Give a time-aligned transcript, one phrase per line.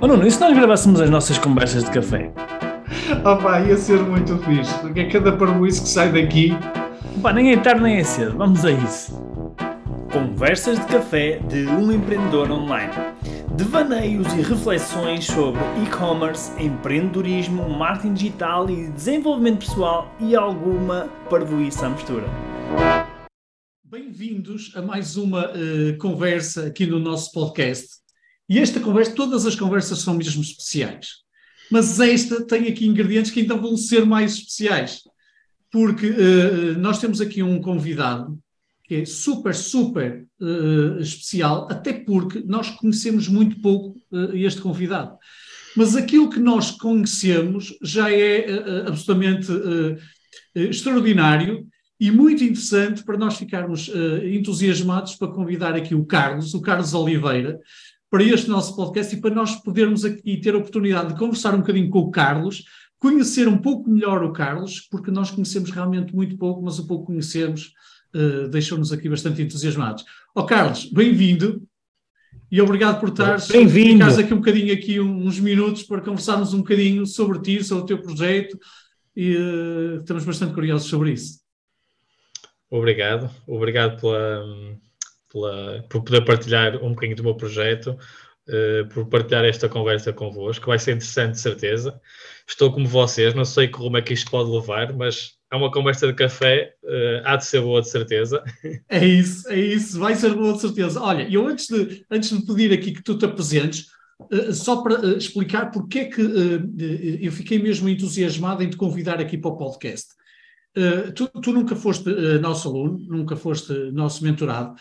[0.00, 2.32] Oh Nuno, e se nós gravássemos as nossas conversas de café?
[3.24, 6.52] Opa, ia ser muito fixe, porque é cada parboice que sai daqui.
[7.20, 9.20] Pá, nem é tarde nem é cedo, vamos a isso.
[10.12, 12.92] Conversas de café de um empreendedor online.
[13.56, 21.90] Devaneios e reflexões sobre e-commerce, empreendedorismo, marketing digital e desenvolvimento pessoal e alguma parvoíça à
[21.90, 22.26] mistura.
[23.82, 27.98] Bem-vindos a mais uma uh, conversa aqui no nosso podcast.
[28.48, 31.18] E esta conversa, todas as conversas são mesmo especiais.
[31.70, 35.02] Mas esta tem aqui ingredientes que então vão ser mais especiais.
[35.70, 38.38] Porque uh, nós temos aqui um convidado
[38.84, 45.18] que é super, super uh, especial, até porque nós conhecemos muito pouco uh, este convidado.
[45.76, 48.46] Mas aquilo que nós conhecemos já é
[48.88, 49.52] absolutamente
[50.54, 51.68] extraordinário
[52.00, 53.88] e muito interessante para nós ficarmos
[54.24, 57.60] entusiasmados para convidar aqui o Carlos, o Carlos Oliveira,
[58.10, 61.58] para este nosso podcast e para nós podermos aqui ter a oportunidade de conversar um
[61.58, 62.64] bocadinho com o Carlos,
[62.98, 67.06] conhecer um pouco melhor o Carlos, porque nós conhecemos realmente muito pouco, mas o pouco
[67.06, 67.72] conhecemos
[68.14, 70.04] uh, deixou-nos aqui bastante entusiasmados.
[70.34, 71.62] Ó oh, Carlos, bem-vindo
[72.50, 77.06] e obrigado por estar bem-vindo aqui um bocadinho aqui uns minutos para conversarmos um bocadinho
[77.06, 78.58] sobre ti, sobre o teu projeto
[79.14, 81.40] e uh, estamos bastante curiosos sobre isso.
[82.70, 84.44] Obrigado, obrigado pela
[85.32, 87.96] pela, por poder partilhar um bocadinho do meu projeto,
[88.48, 92.00] uh, por partilhar esta conversa convosco, vai ser interessante, de certeza.
[92.46, 96.06] Estou como vocês, não sei como é que isto pode levar, mas é uma conversa
[96.06, 98.42] de café, uh, há de ser boa, de certeza.
[98.88, 101.00] É isso, é isso, vai ser boa, de certeza.
[101.00, 103.86] Olha, eu antes de, antes de pedir aqui que tu te apresentes,
[104.20, 106.74] Uh, só para uh, explicar porque é que uh,
[107.20, 110.17] eu fiquei mesmo entusiasmado em te convidar aqui para o podcast.
[110.78, 114.76] Uh, tu, tu, nunca foste uh, nosso aluno, nunca foste nosso mentorado,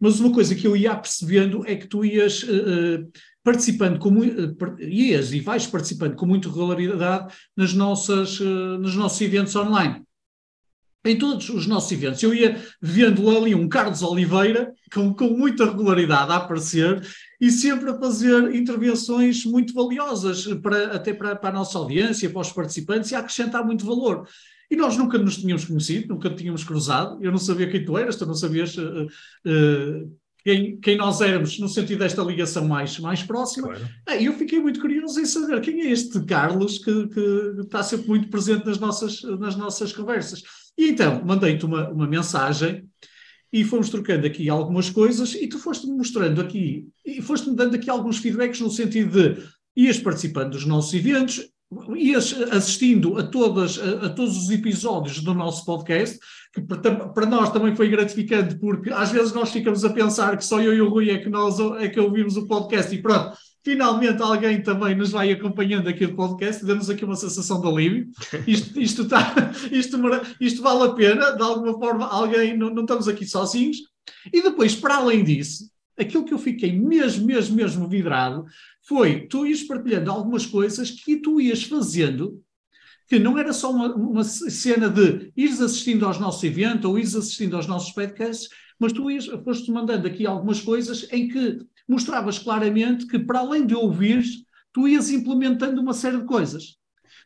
[0.00, 3.06] mas uma coisa que eu ia percebendo é que tu ias uh,
[3.44, 4.24] participando com
[4.80, 10.02] ias e vais participando com muita regularidade nas nossas, nos nossos eventos online.
[11.04, 15.64] Em todos os nossos eventos, eu ia vendo ali um Carlos Oliveira com, com muita
[15.64, 17.04] regularidade a aparecer
[17.40, 22.40] e sempre a fazer intervenções muito valiosas para, até para, para a nossa audiência, para
[22.40, 24.28] os participantes e a acrescentar muito valor.
[24.72, 27.22] E nós nunca nos tínhamos conhecido, nunca tínhamos cruzado.
[27.22, 31.58] Eu não sabia quem tu eras, tu não sabias uh, uh, quem, quem, nós éramos,
[31.58, 33.68] no sentido desta ligação mais, mais próxima.
[33.68, 34.18] Claro.
[34.18, 38.08] E eu fiquei muito curioso em saber quem é este Carlos que, que, está sempre
[38.08, 40.42] muito presente nas nossas, nas nossas conversas.
[40.78, 42.88] E então, mandei-te uma, uma mensagem
[43.52, 47.90] e fomos trocando aqui algumas coisas e tu foste-me mostrando aqui, e foste-me dando aqui
[47.90, 49.42] alguns feedbacks no sentido de
[49.76, 51.46] ias participando dos nossos eventos,
[51.96, 56.18] ias assistindo a, todas, a, a, todos os episódios do nosso podcast,
[56.52, 60.44] que para, para, nós também foi gratificante, porque às vezes nós ficamos a pensar que
[60.44, 63.36] só eu e o Rui é que, nós, é que ouvimos o podcast e pronto,
[63.64, 68.08] finalmente alguém também nos vai acompanhando aqui no podcast, damos aqui uma sensação de alívio.
[68.46, 69.34] Isto, isto, tá,
[69.70, 69.98] isto,
[70.40, 73.78] isto vale a pena, de alguma forma, alguém, não, não estamos aqui sozinhos.
[74.32, 78.44] E depois, para além disso, aquilo que eu fiquei mesmo, mesmo, mesmo vidrado
[78.82, 82.42] foi tu ias partilhando algumas coisas que tu ias fazendo,
[83.08, 87.14] que não era só uma, uma cena de ires assistindo aos nossos eventos ou ires
[87.14, 88.48] assistindo aos nossos podcasts,
[88.78, 91.58] mas tu ias, foste mandando aqui algumas coisas em que
[91.88, 96.78] mostravas claramente que, para além de ouvires, tu ias implementando uma série de coisas.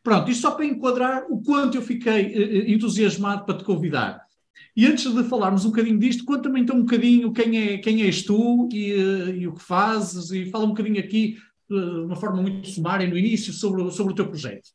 [0.03, 4.26] Pronto, isto só para enquadrar o quanto eu fiquei uh, entusiasmado para te convidar.
[4.75, 8.23] E antes de falarmos um bocadinho disto, conta-me então um bocadinho quem, é, quem és
[8.23, 11.37] tu e, uh, e, o que fazes, e fala um bocadinho aqui
[11.69, 14.69] de uma forma muito sumária no início sobre, sobre o teu projeto.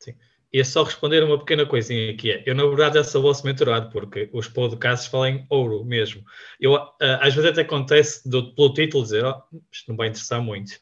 [0.00, 0.14] Sim.
[0.52, 3.46] E é só responder uma pequena coisinha que é, eu na verdade já sou vosso
[3.46, 6.22] mentorado, porque os podcasts falam em ouro mesmo.
[6.60, 9.42] Eu, uh, às vezes até acontece do, pelo título dizer, oh,
[9.72, 10.72] isto não vai interessar muito,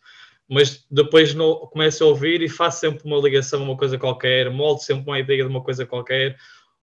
[0.49, 4.51] mas depois no, começo a ouvir e faço sempre uma ligação a uma coisa qualquer,
[4.51, 6.37] moldo sempre uma ideia de uma coisa qualquer,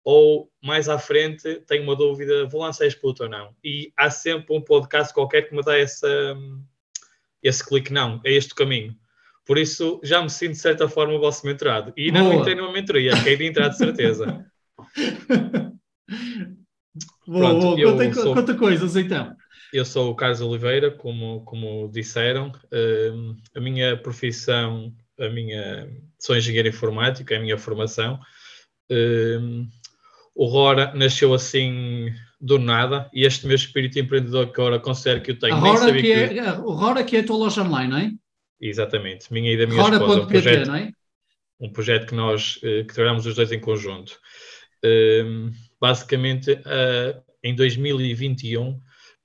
[0.09, 3.53] ou mais à frente tenho uma dúvida, vou lançar este puto ou não.
[3.61, 6.07] E há sempre um podcast qualquer que me dá essa
[7.43, 8.95] esse clique não, é este o caminho.
[9.45, 11.91] Por isso, já me sinto de certa forma o vosso mentorado.
[11.97, 14.45] E não entrei numa mentoria, que é de entrar de certeza.
[17.27, 17.91] boa, Pronto, boa.
[17.91, 19.35] Conta, sou, conta, coisas então.
[19.73, 22.53] Eu sou o Carlos Oliveira, como, como disseram.
[22.71, 28.17] Uh, a minha profissão, a minha, sou engenheiro informático, é a minha formação.
[28.89, 29.67] Uh,
[30.37, 35.31] o Rora nasceu assim do nada e este meu espírito empreendedor que agora considero que
[35.31, 35.55] eu tenho.
[35.55, 38.11] A Rora que, que é, o Rora que é a tua loja online, não é?
[38.61, 39.95] Exatamente, minha e da minha Rora.
[39.95, 40.21] esposa.
[40.21, 40.91] Um projeto, não é?
[41.59, 44.19] um projeto que nós eh, que trabalhamos os dois em conjunto.
[44.85, 45.51] Um,
[45.81, 48.79] basicamente, uh, em 2021,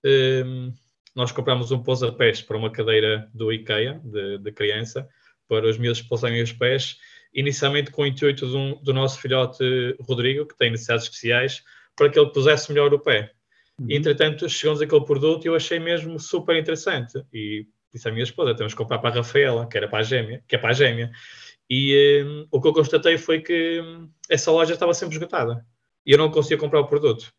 [0.05, 0.73] um,
[1.15, 5.07] nós compramos um pousa-pés para uma cadeira do IKEA, de, de criança,
[5.47, 6.97] para os meus pousarem os pés,
[7.35, 9.63] inicialmente com o intuito do, do nosso filhote
[10.01, 11.63] Rodrigo, que tem necessidades especiais,
[11.97, 13.33] para que ele pusesse melhor o pé.
[13.79, 13.87] Uhum.
[13.91, 17.25] Entretanto, chegamos àquele produto e eu achei mesmo super interessante.
[17.33, 20.03] E disse à minha esposa: temos que comprar para a Rafaela, que era para a
[20.03, 21.11] gêmea, que é para a gêmea.
[21.69, 25.65] E um, o que eu constatei foi que hum, essa loja estava sempre esgotada
[26.05, 27.33] e eu não conseguia comprar o produto.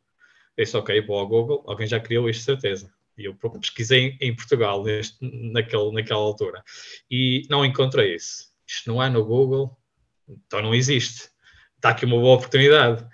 [0.57, 2.91] Eu disse: Ok, vou ao Google, alguém já criou isto, certeza.
[3.17, 6.63] E eu pesquisei em Portugal neste, naquele, naquela altura
[7.11, 8.51] e não encontrei isso.
[8.67, 9.77] Isto não há no Google,
[10.27, 11.29] então não existe.
[11.75, 13.05] Está aqui uma boa oportunidade.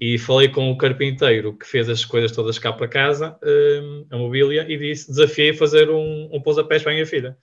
[0.00, 4.18] E falei com o carpinteiro que fez as coisas todas cá para casa, um, a
[4.18, 7.36] mobília, e disse: desafiei a fazer um, um pousa-pés para a minha filha.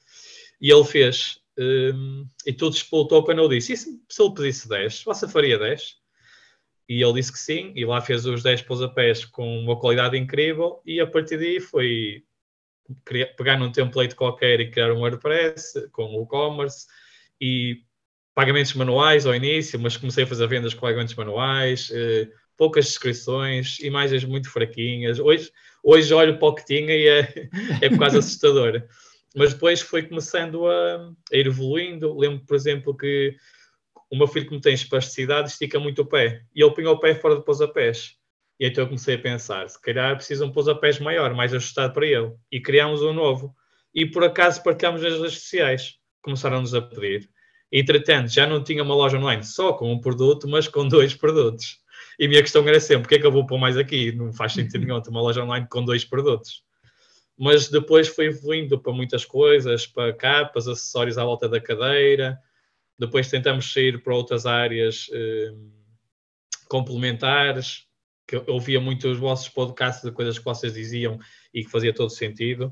[0.62, 1.40] E ele fez.
[1.58, 5.58] Um, e tudo explotou quando eu disse: e se, se ele pedisse 10, você faria
[5.58, 5.96] 10?
[6.88, 10.82] E ele disse que sim, e lá fez os 10 pousapés com uma qualidade incrível,
[10.86, 12.24] e a partir daí foi
[13.38, 16.86] pegar num template qualquer e criar um WordPress com o e-commerce
[17.40, 17.82] e
[18.36, 22.28] pagamentos manuais ao início, mas comecei a fazer vendas com pagamentos manuais, eh,
[22.58, 25.20] poucas descrições, imagens muito fraquinhas.
[25.20, 25.52] Hoje,
[25.84, 27.50] hoje olho para o que tinha e é,
[27.82, 28.84] é quase assustador.
[29.36, 32.18] Mas depois foi começando a, a ir evoluindo.
[32.18, 33.36] Lembro, por exemplo, que
[34.12, 36.44] o meu filho, como tem espasticidade, estica muito o pé.
[36.56, 38.16] E ele punha o pé fora de pousapés.
[38.60, 42.06] E então eu comecei a pensar, se calhar precisa um pousapés maior, mais ajustado para
[42.06, 42.32] ele.
[42.52, 43.56] E criámos um novo.
[43.94, 45.96] E por acaso partilhámos nas redes sociais.
[46.22, 47.30] Começaram-nos a pedir.
[47.76, 51.80] Entretanto, já não tinha uma loja online só com um produto, mas com dois produtos.
[52.20, 54.12] E a minha questão era sempre: porque é que eu vou pôr mais aqui?
[54.12, 56.64] Não faz sentido nenhum ter uma loja online com dois produtos.
[57.36, 62.38] Mas depois foi evoluindo para muitas coisas, para capas, acessórios à volta da cadeira.
[63.00, 65.52] Depois tentamos sair para outras áreas eh,
[66.70, 67.88] complementares,
[68.28, 71.20] que eu ouvia muito os vossos podcasts de coisas que vocês diziam
[71.52, 72.72] e que fazia todo sentido.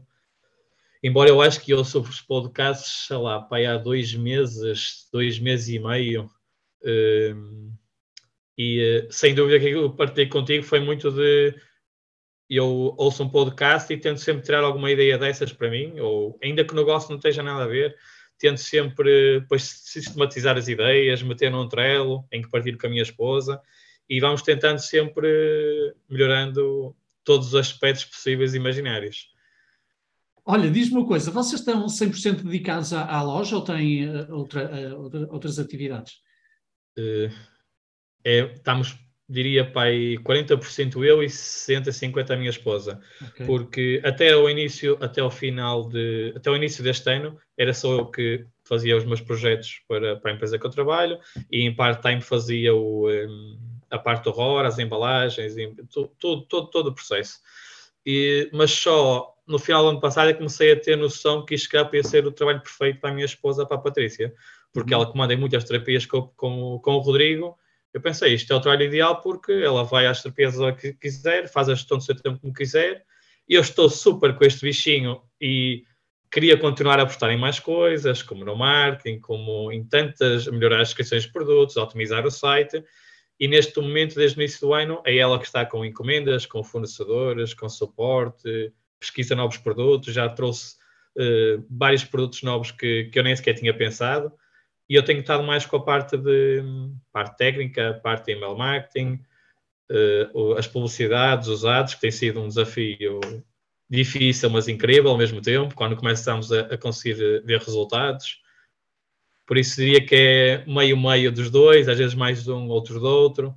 [1.03, 5.39] Embora eu acho que eu sobre os podcasts, sei lá, para há dois meses, dois
[5.39, 6.29] meses e meio,
[6.83, 7.33] eh,
[8.57, 11.55] e uh, sem dúvida que eu partilhei contigo foi muito de
[12.49, 16.65] eu ouço um podcast e tento sempre tirar alguma ideia dessas para mim, ou ainda
[16.65, 17.95] que o negócio não esteja nada a ver,
[18.37, 23.03] tento sempre depois sistematizar as ideias, meter num trelo em que partilho com a minha
[23.03, 23.61] esposa
[24.09, 29.29] e vamos tentando sempre melhorando todos os aspectos possíveis e imaginários.
[30.51, 34.69] Olha, diz-me uma coisa, vocês estão 100% dedicados à, à, loja ou têm uh, outra,
[34.93, 36.15] uh, outras atividades?
[36.99, 37.31] Uh,
[38.21, 38.99] é, estamos,
[39.29, 42.99] diria, pai, 40% eu e 60%, 50% a minha esposa.
[43.29, 43.45] Okay.
[43.45, 47.99] Porque até o início, até o final de, até o início deste ano, era só
[47.99, 51.17] eu que fazia os meus projetos para, para a empresa que eu trabalho
[51.49, 53.57] e em part-time fazia o, um,
[53.89, 55.55] a parte do ROR, as embalagens,
[56.19, 57.39] todo, todo, todo o processo.
[58.05, 61.55] E, mas só no final do ano passado é que comecei a ter noção que
[61.55, 64.33] isto cá ia ser o trabalho perfeito para a minha esposa, para a Patrícia,
[64.73, 65.01] porque uhum.
[65.01, 67.57] ela comanda muitas terapias com, com, com o Rodrigo
[67.93, 71.67] eu pensei, isto é o trabalho ideal porque ela vai às terapias que quiser, faz
[71.67, 73.03] a gestão do seu tempo como quiser.
[73.47, 75.83] Eu estou super com este bichinho e
[76.31, 80.89] queria continuar a apostar em mais coisas, como no marketing, como em tantas, melhorar as
[80.89, 82.81] descrições de produtos, otimizar o site.
[83.37, 86.63] E neste momento, desde o início do ano, é ela que está com encomendas, com
[86.63, 90.75] fornecedores, com suporte, pesquisa novos produtos, já trouxe
[91.17, 94.31] uh, vários produtos novos que, que eu nem sequer tinha pensado
[94.91, 96.61] e eu tenho estado mais com a parte de
[97.13, 99.23] parte técnica, parte de email marketing,
[99.89, 103.21] uh, as publicidades, os ads, que tem sido um desafio
[103.89, 108.41] difícil, mas incrível ao mesmo tempo, quando começamos a, a conseguir ver resultados.
[109.47, 113.05] Por isso diria que é meio-meio dos dois, às vezes mais de um, outro do
[113.05, 113.55] outro,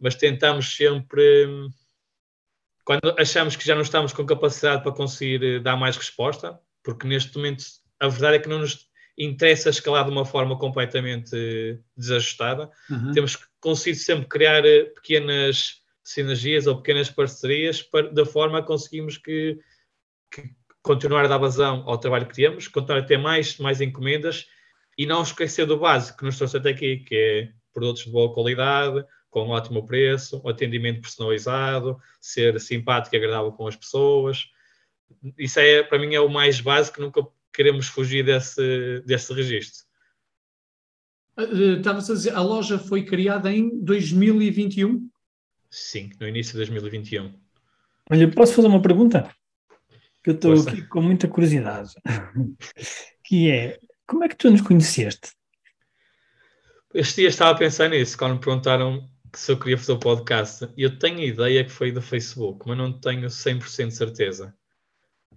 [0.00, 1.46] mas tentamos sempre,
[2.90, 7.06] quando achamos que já não estamos com capacidade para conseguir eh, dar mais resposta, porque
[7.06, 7.62] neste momento
[8.00, 11.30] a verdade é que não nos interessa escalar de uma forma completamente
[11.96, 12.68] desajustada.
[12.90, 13.12] Uhum.
[13.12, 18.62] Temos que conseguir sempre criar eh, pequenas sinergias ou pequenas parcerias para, da forma a
[18.62, 19.56] conseguirmos que,
[20.28, 20.50] que,
[20.82, 24.46] continuar a dar vazão ao trabalho que temos, continuar a ter mais, mais encomendas
[24.98, 28.34] e não esquecer do básico que nos trouxe até aqui, que é produtos de boa
[28.34, 34.50] qualidade, com um ótimo preço, um atendimento personalizado, ser simpático e agradável com as pessoas.
[35.38, 39.84] Isso é, para mim, é o mais básico, nunca queremos fugir desse, desse registro.
[41.36, 45.08] Ah, eh, estavas a dizer, a loja foi criada em 2021?
[45.70, 47.32] Sim, no início de 2021.
[48.10, 49.30] Olha, posso fazer uma pergunta?
[50.22, 51.92] Que eu estou aqui com muita curiosidade.
[53.24, 55.32] que é, como é que tu nos conheceste?
[56.92, 60.68] Este dia estava a pensar nisso, quando me perguntaram se eu queria fazer o podcast.
[60.76, 64.54] Eu tenho a ideia que foi do Facebook, mas não tenho 100% certeza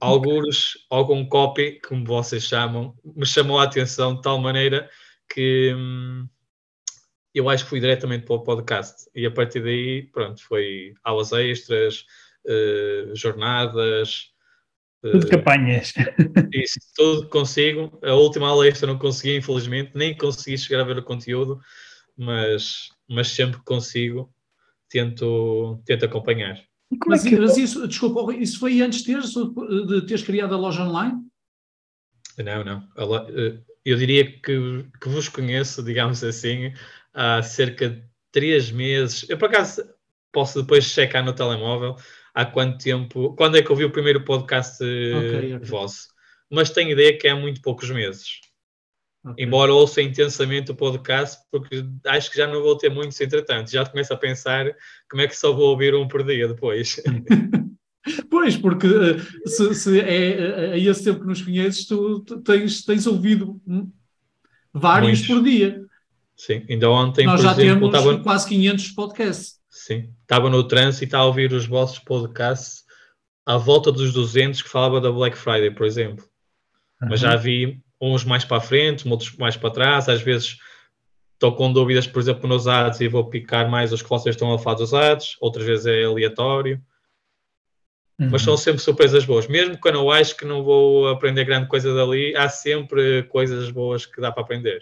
[0.03, 4.89] alguns, algum copy, como vocês chamam, me chamou a atenção de tal maneira
[5.33, 6.27] que hum,
[7.33, 9.09] eu acho que fui diretamente para o podcast.
[9.15, 12.05] E a partir daí, pronto, foi aulas extras,
[12.45, 14.29] uh, jornadas.
[15.01, 15.93] Tudo uh, campanhas.
[16.53, 17.99] Isso, tudo consigo.
[18.03, 21.59] A última aula extra não consegui, infelizmente, nem consegui chegar a ver o conteúdo,
[22.17, 24.33] mas, mas sempre que consigo,
[24.89, 26.63] tento, tento acompanhar.
[27.07, 27.39] Mas, é que...
[27.39, 31.19] mas isso, desculpa, isso foi antes de teres, de teres criado a loja online?
[32.37, 32.87] Não, não.
[33.29, 36.73] Eh, eu diria que, que vos conheço, digamos assim,
[37.13, 39.27] há cerca de três meses.
[39.29, 39.83] Eu, por acaso,
[40.31, 41.95] posso depois checar no telemóvel
[42.33, 45.67] há quanto tempo, quando é que eu vi o primeiro podcast eh, okay, okay.
[45.67, 46.07] vosso.
[46.49, 48.41] Mas tenho ideia que é há muito poucos meses.
[49.25, 49.45] Okay.
[49.45, 53.71] Embora ouça intensamente o podcast, porque acho que já não vou ter muitos entretanto.
[53.71, 54.75] Já começo a pensar
[55.09, 57.01] como é que só vou ouvir um por dia depois.
[58.29, 62.83] pois, porque eh, se, se é, é, é esse tempo que nos conheces, tu tens,
[62.83, 63.61] tens ouvido
[64.73, 65.27] vários Muitos.
[65.27, 65.81] por dia.
[66.35, 68.23] Sim, ainda ontem, Nós já exemplo, temos estava...
[68.23, 69.59] quase 500 podcasts.
[69.69, 72.83] Sim, estava no trânsito e a ouvir os vossos podcasts
[73.45, 76.25] à volta dos 200 que falava da Black Friday, por exemplo.
[77.01, 77.09] Uhum.
[77.09, 80.57] Mas já vi uns mais para a frente, outros mais para trás, às vezes
[81.33, 84.53] estou com dúvidas, por exemplo, nos ads e vou picar mais os que vocês estão
[84.53, 86.81] a falar dos ads, outras vezes é aleatório.
[88.19, 88.29] Uhum.
[88.31, 89.47] Mas são sempre surpresas boas.
[89.47, 94.05] Mesmo quando eu acho que não vou aprender grande coisa dali, há sempre coisas boas
[94.05, 94.79] que dá para aprender.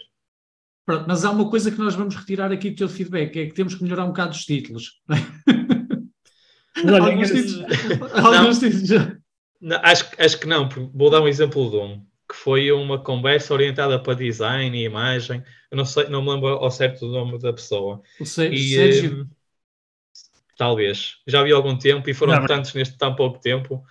[0.84, 3.54] Pronto, mas há uma coisa que nós vamos retirar aqui do teu feedback, é que
[3.54, 5.00] temos que melhorar um bocado os títulos.
[6.76, 7.64] alguns títulos,
[8.14, 8.90] alguns títulos.
[9.60, 13.52] Não, acho, acho que não, vou dar um exemplo de um que foi uma conversa
[13.52, 15.44] orientada para design e imagem.
[15.70, 18.00] Eu não sei, não me lembro ao certo do nome da pessoa.
[18.18, 19.24] O Sérgio.
[19.24, 19.30] Um,
[20.56, 21.18] talvez.
[21.26, 23.84] Já vi há algum tempo e foram não, tantos neste tão pouco tempo.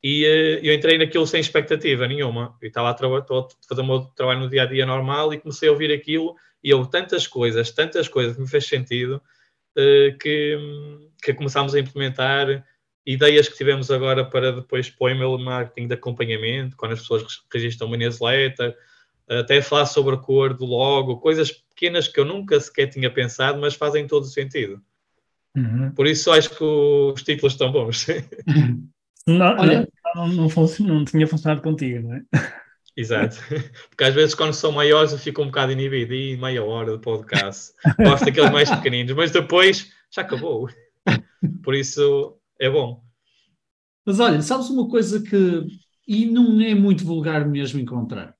[0.00, 2.56] E uh, eu entrei naquilo sem expectativa nenhuma.
[2.62, 5.68] E estava a, a fazer o meu trabalho no dia a dia normal e comecei
[5.68, 9.20] a ouvir aquilo e houve tantas coisas, tantas coisas que me fez sentido
[9.76, 10.56] uh, que,
[11.24, 12.64] que começámos a implementar
[13.12, 17.42] ideias que tivemos agora para depois pôr o e-mail marketing de acompanhamento, quando as pessoas
[17.52, 18.76] registram uma newsletter,
[19.28, 23.60] até falar sobre a cor do logo, coisas pequenas que eu nunca sequer tinha pensado,
[23.60, 24.82] mas fazem todo o sentido.
[25.56, 25.92] Uhum.
[25.92, 28.06] Por isso acho que os títulos estão bons.
[29.26, 32.22] Não, Olha, não, não, não, não tinha funcionado contigo, não é?
[32.96, 33.36] Exato.
[33.90, 37.02] Porque às vezes quando são maiores eu fico um bocado inibido e meia hora de
[37.02, 37.74] podcast.
[38.00, 40.68] Gosto daqueles mais pequeninos, mas depois já acabou.
[41.62, 43.02] Por isso é bom.
[44.04, 45.66] Mas olha, sabes uma coisa que,
[46.06, 48.34] e não é muito vulgar mesmo encontrar,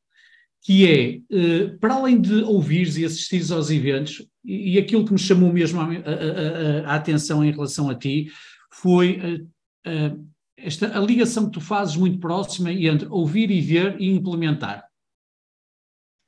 [0.63, 5.19] que é, uh, para além de ouvires e assistires aos eventos, e, aquilo que me
[5.19, 8.31] chamou mesmo a, a, a, a, atenção em relação a ti,
[8.73, 9.43] foi
[9.87, 14.85] uh, esta, a ligação que tu fazes muito próxima entre ouvir e ver e implementar.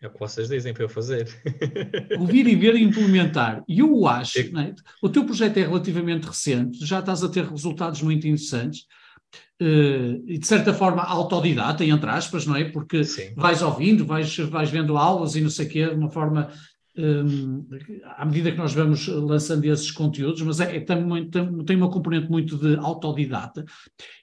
[0.02, 1.28] É o que vocês dizem para eu fazer.
[2.18, 3.62] Ouvir e ver e implementar.
[3.68, 4.74] E eu acho, é...
[5.00, 8.80] o teu projeto é relativamente recente, já estás a ter resultados muito interessantes,
[9.62, 12.64] uh, e de certa forma autodidata, entre aspas, não é?
[12.64, 13.32] Porque Sim.
[13.36, 16.50] vais ouvindo, vais, vais vendo aulas e não sei o quê, de uma forma,
[16.98, 17.64] um,
[18.16, 21.90] à medida que nós vamos lançando esses conteúdos, mas é, é tem, tem, tem uma
[21.90, 23.64] componente muito de autodidata.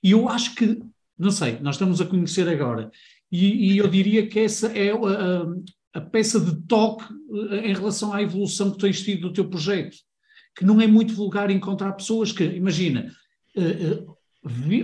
[0.03, 0.77] E eu acho que,
[1.17, 2.91] não sei, nós estamos a conhecer agora,
[3.31, 7.05] e, e eu diria que essa é a, a, peça de toque
[7.51, 9.98] eh, em relação à evolução que tens tido do teu projeto,
[10.55, 13.12] que não é muito vulgar encontrar pessoas que, imagina,
[13.55, 14.17] uh, uh,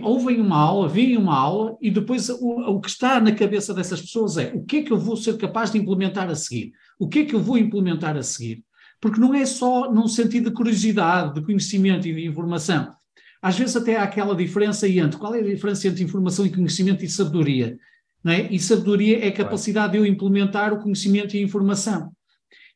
[0.04, 4.02] ouvem uma aula, veem uma aula e depois o, o, que está na cabeça dessas
[4.02, 6.72] pessoas é o que é que eu vou ser capaz de implementar a seguir?
[7.00, 8.64] O que é que eu vou implementar a seguir?
[9.02, 12.94] Porque não é só num sentido de curiosidade, de conhecimento e de informação.
[13.42, 17.04] Às vezes até há aquela diferença entre qual é a diferença entre informação e conhecimento
[17.04, 17.78] e sabedoria.
[18.28, 18.52] É?
[18.52, 22.12] E sabedoria é a capacidade de eu implementar o conhecimento e a informação.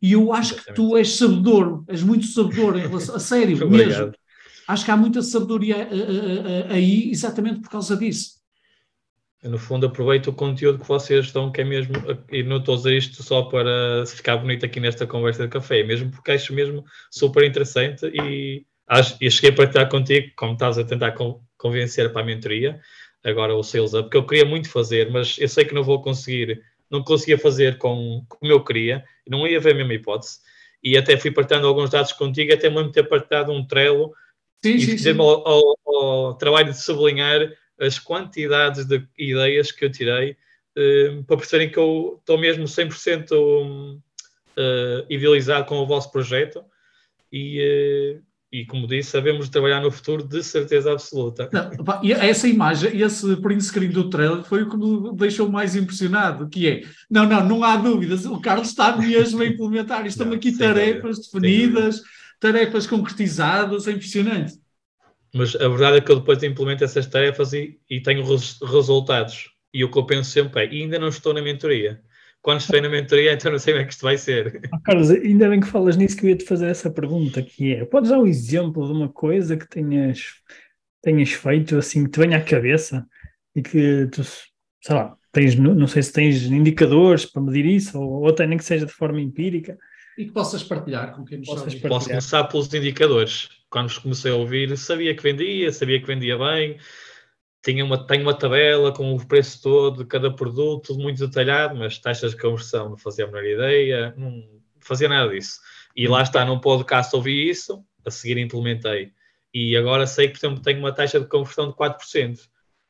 [0.01, 0.67] E eu acho Exatamente.
[0.67, 4.13] que tu és sabedor, és muito sabedor em relação, a sério mesmo.
[4.67, 8.39] Acho que há muita sabedoria eh, eh, eh, aí exatamente por causa disso.
[9.41, 11.93] Eu, no fundo, aproveito o conteúdo que vocês dão, que é mesmo,
[12.29, 15.79] e não estou a dizer isto só para ficar bonito aqui nesta conversa de café,
[15.79, 20.53] é mesmo porque acho mesmo super interessante e, acho, e cheguei a partilhar contigo, como
[20.53, 21.15] estás a tentar
[21.57, 22.79] convencer para a mentoria,
[23.23, 26.01] agora o Sales Up, que eu queria muito fazer, mas eu sei que não vou
[26.01, 30.39] conseguir, não conseguia fazer com, como eu queria, não ia ver a mesma hipótese.
[30.83, 34.13] E até fui partilhando alguns dados contigo, até mesmo ter partilhado um Trello
[34.61, 39.91] sim, e fizer-me ao, ao, ao, trabalho de sublinhar as quantidades de ideias que eu
[39.91, 44.01] tirei uh, para perceberem que eu estou mesmo 100% uh,
[44.57, 46.65] eh, idealizado com o vosso projeto
[47.31, 47.61] e,
[48.17, 51.49] uh, e como disse, sabemos trabalhar no futuro de certeza absoluta.
[51.51, 55.49] Não, pá, e essa imagem, esse print screen do trailer foi o que me deixou
[55.49, 60.05] mais impressionado, que é, não, não, não há dúvidas, o Carlos está mesmo a implementar,
[60.07, 62.01] estão aqui tarefas dúvida, definidas,
[62.39, 64.53] tarefas concretizadas, é impressionante.
[65.33, 69.51] Mas a verdade é que eu depois implemento essas tarefas e, e tenho res, resultados.
[69.71, 72.01] E o que eu penso sempre é, ainda não estou na mentoria
[72.41, 74.62] quando estiver na mentoria, então não sei como é que isto vai ser.
[74.74, 77.74] Oh, Carlos, ainda bem que falas nisso que eu ia te fazer essa pergunta, que
[77.75, 80.36] é, podes dar um exemplo de uma coisa que tenhas,
[81.01, 83.05] tenhas feito, assim, que te venha à cabeça
[83.55, 88.22] e que tu, sei lá, tens, não sei se tens indicadores para medir isso, ou,
[88.22, 89.77] ou até nem que seja de forma empírica.
[90.17, 91.48] E que possas partilhar com quem nos
[91.81, 93.50] Posso começar pelos indicadores.
[93.69, 96.77] Quando comecei a ouvir, sabia que vendia, sabia que vendia bem,
[97.63, 101.75] tinha uma, tenho uma tabela com o preço todo de cada produto, tudo muito detalhado,
[101.75, 104.43] mas taxas de conversão não fazia a menor ideia, não
[104.79, 105.59] fazia nada disso.
[105.95, 109.11] E lá está, num podcast ouvi isso, a seguir implementei.
[109.53, 112.39] E agora sei que, por exemplo, tenho uma taxa de conversão de 4%.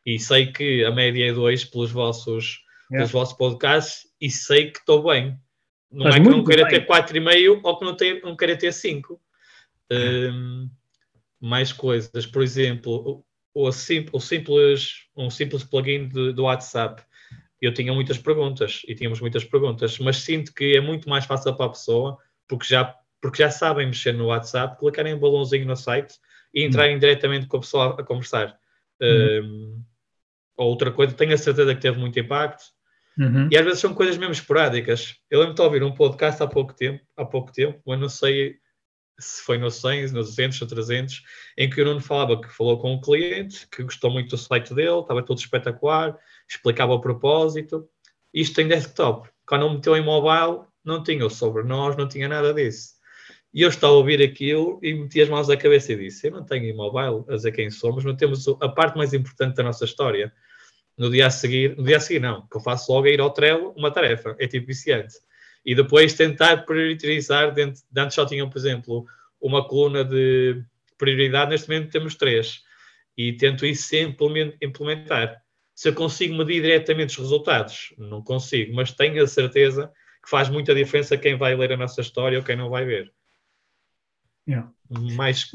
[0.06, 2.60] E sei que a média é 2 pelos vossos,
[2.92, 2.98] yeah.
[2.98, 5.38] pelos vossos podcasts e sei que estou bem.
[5.92, 6.80] Não Mas é que não queira bem.
[6.80, 9.20] ter 4,5 ou que não, ter, não queira ter 5.
[9.92, 10.70] Um,
[11.40, 13.26] mais coisas, por exemplo,
[13.68, 17.04] o, sim, simples, um simples plugin de, do WhatsApp,
[17.62, 21.54] eu tinha muitas perguntas e tínhamos muitas perguntas, mas sinto que é muito mais fácil
[21.56, 25.76] para a pessoa, porque já, porque já sabem mexer no WhatsApp, clicarem um balãozinho no
[25.76, 26.16] site
[26.54, 27.00] e entrarem uhum.
[27.00, 28.58] diretamente com a pessoa a conversar.
[29.02, 29.44] Uhum.
[29.44, 29.84] Um,
[30.56, 32.64] outra coisa, tenho a certeza que teve muito impacto.
[33.18, 33.50] Uhum.
[33.52, 35.18] E às vezes são coisas mesmo esporádicas.
[35.30, 38.56] Eu lembro de ouvir um podcast há pouco tempo, há pouco tempo, mas não sei
[39.20, 41.24] se foi no 100, no 200, no 300,
[41.58, 44.74] em que o Nuno falava que falou com um cliente, que gostou muito do site
[44.74, 46.18] dele, estava tudo espetacular,
[46.50, 47.88] explicava o propósito.
[48.34, 49.30] Isto em desktop.
[49.46, 52.94] Quando meteu em mobile, não tinha o sobre nós, não tinha nada disso.
[53.54, 56.32] E eu estava a ouvir aquilo e meti as mãos à cabeça e disse: Eu
[56.32, 59.86] não tenho mobile a dizer quem somos, não temos a parte mais importante da nossa
[59.86, 60.32] história.
[60.96, 63.22] No dia a seguir, no dia a seguir, não, que eu faço logo é ir
[63.22, 65.16] ao Trello uma tarefa, é tipo viciante
[65.70, 69.06] e depois tentar priorizar dentro, de antes só tinham, por exemplo,
[69.40, 70.64] uma coluna de
[70.98, 72.64] prioridade, neste momento temos três,
[73.16, 75.40] e tento isso sempre implementar.
[75.76, 80.50] Se eu consigo medir diretamente os resultados, não consigo, mas tenho a certeza que faz
[80.50, 83.14] muita diferença quem vai ler a nossa história ou quem não vai ver.
[84.48, 84.72] Yeah.
[84.90, 85.52] Mais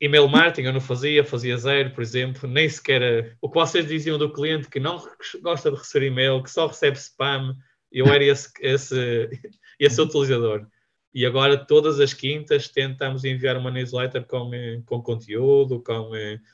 [0.00, 4.16] email marketing eu não fazia, fazia zero, por exemplo, nem sequer o que vocês diziam
[4.16, 4.98] do cliente que não
[5.42, 7.54] gosta de receber e-mail, que só recebe spam,
[7.90, 9.30] eu era esse, esse,
[9.78, 10.66] esse utilizador.
[11.14, 14.50] E agora, todas as quintas, tentamos enviar uma newsletter com,
[14.84, 16.10] com conteúdo, com,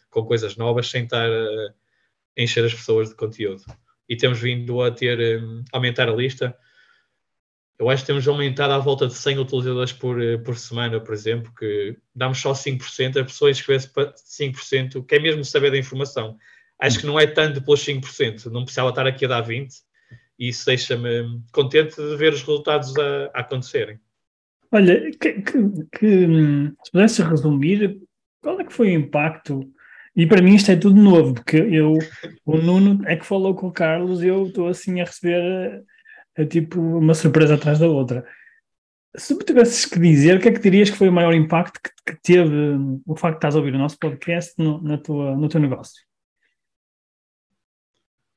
[0.09, 3.63] com coisas novas, sem estar a encher as pessoas de conteúdo.
[4.09, 6.57] E temos vindo a ter, um, aumentar a lista.
[7.79, 11.53] Eu acho que temos aumentado à volta de 100 utilizadores por, por semana, por exemplo,
[11.59, 16.39] que damos só 5%, a pessoa inscreve-se para 5%, quer mesmo saber da informação.
[16.79, 19.69] Acho que não é tanto pelos 5%, não precisava estar aqui a dar 20%,
[20.39, 24.01] e isso deixa-me contente de ver os resultados a, a acontecerem.
[24.73, 25.53] Olha, que, que,
[25.97, 26.27] que,
[26.85, 28.01] se pudesse resumir,
[28.43, 29.73] qual é que foi o impacto?
[30.17, 31.97] E para mim isto é tudo novo, porque eu,
[32.45, 35.41] o Nuno é que falou com o Carlos e eu estou assim a receber
[36.37, 38.27] é, é, tipo uma surpresa atrás da outra.
[39.17, 41.81] Se me tivesses que dizer, o que é que dirias que foi o maior impacto
[41.81, 45.37] que, que teve o facto de estás a ouvir o nosso podcast no, na tua,
[45.37, 46.03] no teu negócio?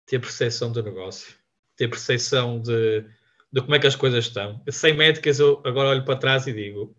[0.06, 1.37] Ter percepção do negócio
[1.78, 3.06] ter percepção de,
[3.54, 4.62] de como é que as coisas estão.
[4.70, 6.94] Sem métricas, eu agora olho para trás e digo,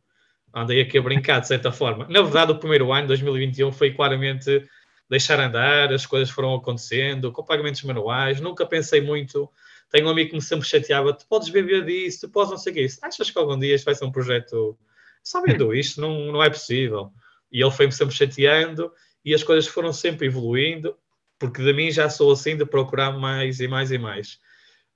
[0.55, 2.07] andei aqui a brincar de certa forma.
[2.09, 4.67] Na verdade, o primeiro ano, 2021, foi claramente
[5.11, 9.51] deixar andar, as coisas foram acontecendo, com pagamentos manuais, nunca pensei muito.
[9.91, 12.73] Tenho um amigo que me sempre chateava: tu podes viver disso, tu podes não sei
[12.73, 12.99] o que isso.
[13.03, 14.79] Achas que algum dia isto vai ser um projeto?
[15.23, 17.11] Só vendo isto, não, não é possível.
[17.51, 18.93] E ele foi-me sempre chateando
[19.25, 20.97] e as coisas foram sempre evoluindo,
[21.38, 24.38] porque de mim já sou assim de procurar mais e mais e mais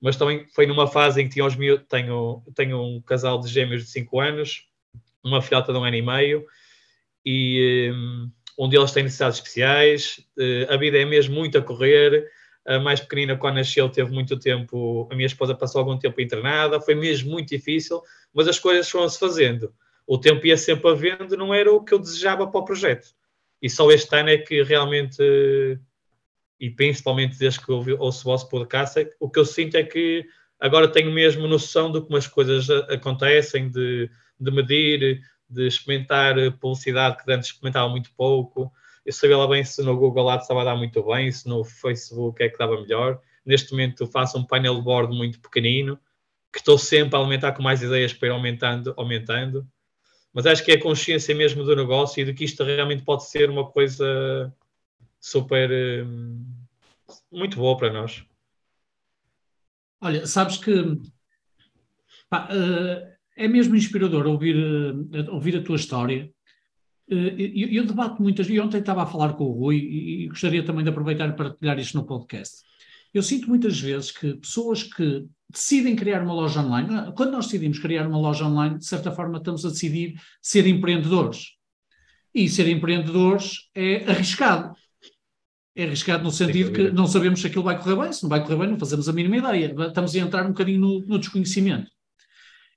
[0.03, 1.55] mas também foi numa fase em que tinha os
[1.87, 4.67] tenho, tenho um casal de gêmeos de 5 anos,
[5.23, 6.45] uma filhota de um ano e meio,
[7.25, 12.29] e um, um deles tem necessidades especiais, uh, a vida é mesmo muito a correr,
[12.67, 16.81] a mais pequenina, quando nasceu, teve muito tempo, a minha esposa passou algum tempo internada,
[16.81, 18.01] foi mesmo muito difícil,
[18.33, 19.73] mas as coisas foram-se fazendo.
[20.05, 23.07] O tempo ia sempre havendo, não era o que eu desejava para o projeto.
[23.61, 25.79] E só este ano é que realmente
[26.63, 29.83] e principalmente desde que eu ouço o vosso podcast, é o que eu sinto é
[29.83, 30.25] que
[30.57, 37.21] agora tenho mesmo noção de como as coisas acontecem, de, de medir, de experimentar publicidade
[37.21, 38.71] que antes experimentava muito pouco.
[39.05, 41.65] Eu sabia lá bem se no Google Ads estava a dar muito bem, se no
[41.65, 43.19] Facebook é que dava melhor.
[43.45, 45.99] Neste momento faço um painel de board muito pequenino,
[46.49, 49.67] que estou sempre a alimentar com mais ideias para ir aumentando, aumentando.
[50.31, 53.29] mas acho que é a consciência mesmo do negócio e de que isto realmente pode
[53.29, 54.55] ser uma coisa
[55.23, 55.71] super
[56.05, 56.45] hum,
[57.31, 58.25] muito boa para nós.
[60.01, 60.73] Olha, sabes que
[62.29, 66.29] pá, uh, é mesmo inspirador ouvir, uh, ouvir a tua história.
[67.07, 70.63] Eu, eu debato muitas vezes, ontem estava a falar com o Rui e, e gostaria
[70.63, 72.63] também de aproveitar para partilhar isto no podcast.
[73.13, 77.79] Eu sinto muitas vezes que pessoas que decidem criar uma loja online, quando nós decidimos
[77.79, 81.51] criar uma loja online, de certa forma estamos a decidir ser empreendedores.
[82.33, 84.75] E ser empreendedores é arriscado.
[85.75, 88.43] É arriscado no sentido que não sabemos se aquilo vai correr bem, se não vai
[88.43, 89.75] correr bem, não fazemos a mínima ideia.
[89.87, 91.89] Estamos a entrar um bocadinho no, no desconhecimento.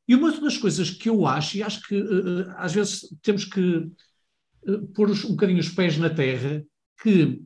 [0.08, 3.60] E uma das coisas que eu acho, e acho que uh, às vezes temos que
[3.60, 6.64] uh, pôr um bocadinho os pés na terra,
[7.02, 7.42] que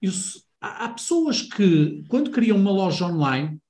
[0.00, 3.60] isso, há, há pessoas que, quando criam uma loja online,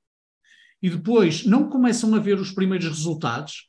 [0.81, 3.69] e depois não começam a ver os primeiros resultados,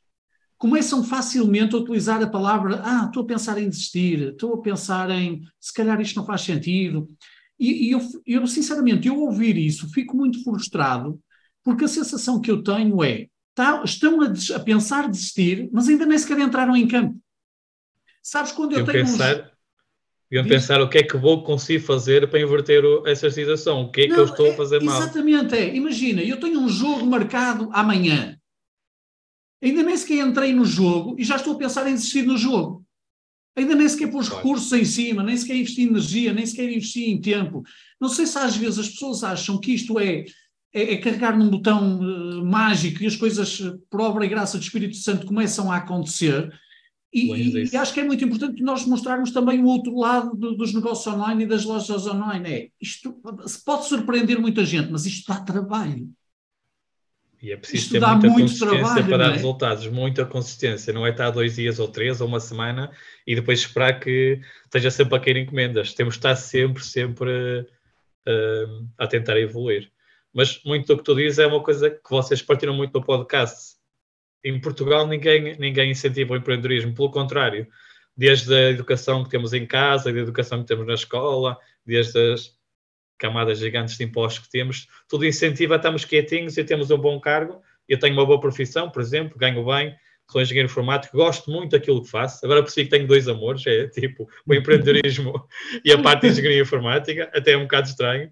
[0.56, 5.10] começam facilmente a utilizar a palavra: ah, estou a pensar em desistir, estou a pensar
[5.10, 7.08] em se calhar isto não faz sentido.
[7.58, 11.20] E, e eu, eu, sinceramente, eu ouvir isso, fico muito frustrado,
[11.62, 16.06] porque a sensação que eu tenho é: tá, estão a, a pensar desistir, mas ainda
[16.06, 17.18] nem sequer entraram em campo.
[18.22, 19.04] Sabes quando eu, eu tenho.
[19.04, 19.36] Pensar...
[19.36, 19.54] Uns
[20.34, 24.00] Deviam pensar o que é que vou conseguir fazer para inverter essa situação, o que
[24.00, 25.00] é que eu estou é, a fazer mal.
[25.00, 25.76] Exatamente, é.
[25.76, 28.36] Imagina, eu tenho um jogo marcado amanhã.
[29.62, 32.84] Ainda nem sequer entrei no jogo e já estou a pensar em desistir no jogo.
[33.56, 37.20] Ainda nem sequer pôs recursos em cima, nem sequer investir energia, nem sequer investir em
[37.20, 37.62] tempo.
[38.00, 40.24] Não sei se às vezes as pessoas acham que isto é,
[40.72, 44.62] é, é carregar num botão uh, mágico e as coisas, por obra e graça do
[44.62, 46.52] Espírito Santo, começam a acontecer
[47.14, 50.74] e, e, acho que é muito importante nós mostrarmos também o outro lado do, dos
[50.74, 52.48] negócios online e das lojas online.
[52.48, 53.14] É, isto
[53.64, 56.10] pode surpreender muita gente, mas isto dá trabalho.
[57.44, 59.32] E é preciso isto ter muita consistência trabalho, para dar é?
[59.34, 60.94] resultados, muita consistência.
[60.94, 62.90] Não é estar dois dias ou três ou uma semana
[63.26, 65.92] e depois esperar que esteja sempre a cair encomendas.
[65.92, 67.30] Temos de estar sempre, sempre
[68.26, 69.90] uh, a tentar evoluir.
[70.32, 73.74] Mas muito do que tu dizes é uma coisa que vocês partiram muito no podcast
[74.42, 77.66] em Portugal ninguém, ninguém incentiva o empreendedorismo, pelo contrário,
[78.16, 82.56] desde a educação que temos em casa, da educação que temos na escola, desde as
[83.24, 87.18] camadas gigantes de impostos que temos, tudo incentiva a estarmos quietinhos e temos um bom
[87.18, 87.62] cargo.
[87.88, 89.96] Eu tenho uma boa profissão, por exemplo, ganho bem,
[90.30, 92.44] sou engenheiro informático, gosto muito daquilo que faço.
[92.44, 95.48] Agora percebi que tenho dois amores, é tipo o empreendedorismo
[95.82, 98.30] e a parte de engenharia informática, até é um bocado estranho.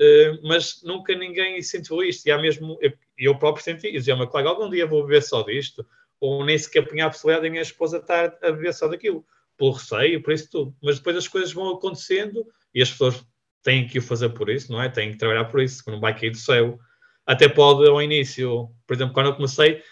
[0.00, 2.26] Uh, mas nunca ninguém incentivou isto.
[2.26, 3.98] E há mesmo, eu, eu próprio senti isso.
[3.98, 5.86] Dizia, meu colega, algum dia vou beber só disto,
[6.18, 9.24] ou nem sequer apanhar a possibilidade da minha esposa estar a beber só daquilo,
[9.56, 10.74] pelo receio, por isso tudo.
[10.82, 13.24] Mas depois as coisas vão acontecendo e as pessoas
[13.62, 14.88] têm que o fazer por isso, não é?
[14.88, 16.78] Têm que trabalhar por isso, não vai cair do céu.
[17.26, 19.82] Até pode ao início, por exemplo, quando eu comecei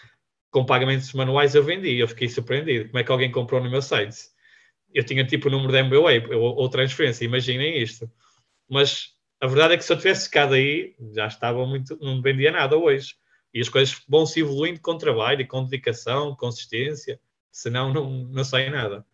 [0.49, 2.89] com pagamentos manuais, eu vendi, eu fiquei surpreendido.
[2.89, 4.17] Como é que alguém comprou no meu site?
[4.93, 8.11] Eu tinha tipo o número da MBA ou, ou transferência, imaginem isto.
[8.69, 12.51] Mas a verdade é que se eu tivesse ficado aí, já estava muito, não vendia
[12.51, 13.15] nada hoje.
[13.53, 17.19] E as coisas vão se evoluindo com trabalho com dedicação, consistência,
[17.51, 19.05] senão não, não sai nada.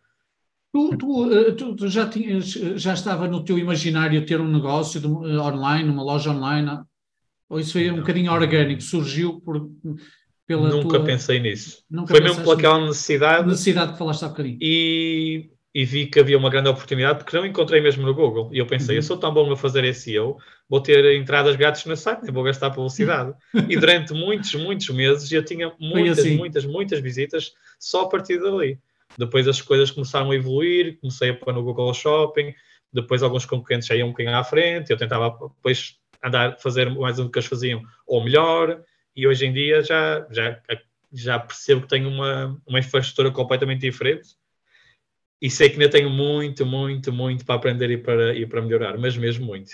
[0.78, 5.00] Tu, tu, eh, tu, tu, já, tinhas, já estava no teu imaginário ter um negócio
[5.00, 6.80] de, eh, online, uma loja online?
[7.48, 8.80] Ou isso foi um bocadinho orgânico?
[8.80, 9.68] Surgiu por,
[10.46, 11.04] pela Nunca tua...
[11.04, 11.82] pensei nisso.
[11.90, 13.48] Nunca foi mesmo pelaquela necessidade.
[13.48, 14.58] Necessidade que falaste há bocadinho.
[14.60, 18.50] E e vi que havia uma grande oportunidade porque não encontrei mesmo no Google.
[18.52, 18.98] E eu pensei, uhum.
[18.98, 20.36] eu sou tão bom a fazer SEO,
[20.68, 23.32] vou ter entradas grátis no site, nem vou gastar publicidade.
[23.68, 26.36] e durante muitos, muitos meses eu tinha muitas, assim.
[26.36, 28.78] muitas, muitas visitas só a partir dali.
[29.16, 32.54] Depois as coisas começaram a evoluir, comecei a pôr no Google Shopping,
[32.92, 37.16] depois alguns concorrentes já iam um bocadinho à frente, eu tentava depois andar, fazer mais
[37.16, 38.82] do que eles faziam, ou melhor,
[39.14, 40.60] e hoje em dia já, já,
[41.12, 44.36] já percebo que tenho uma, uma infraestrutura completamente diferente
[45.40, 48.98] e sei que ainda tenho muito, muito, muito para aprender e para, e para melhorar,
[48.98, 49.70] mas mesmo muito.